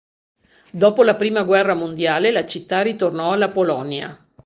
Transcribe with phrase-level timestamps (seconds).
[0.71, 4.29] Dopo la prima guerra mondiale la città ritornò alla Polonia.